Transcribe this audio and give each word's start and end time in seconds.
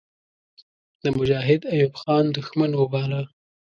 د 1.03 1.05
مجاهد 1.17 1.61
ایوب 1.73 1.93
خان 2.01 2.25
دښمن 2.35 2.71
وباله. 2.75 3.21